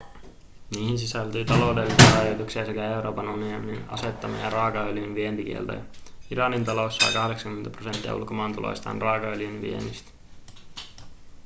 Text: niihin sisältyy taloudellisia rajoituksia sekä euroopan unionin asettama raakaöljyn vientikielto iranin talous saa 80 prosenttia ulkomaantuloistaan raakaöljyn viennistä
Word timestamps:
niihin 0.75 0.99
sisältyy 0.99 1.45
taloudellisia 1.45 2.15
rajoituksia 2.15 2.65
sekä 2.65 2.95
euroopan 2.95 3.27
unionin 3.29 3.83
asettama 3.89 4.49
raakaöljyn 4.49 5.15
vientikielto 5.15 5.73
iranin 6.31 6.65
talous 6.65 6.97
saa 6.97 7.11
80 7.13 7.69
prosenttia 7.69 8.15
ulkomaantuloistaan 8.15 9.01
raakaöljyn 9.01 9.61
viennistä 9.61 10.11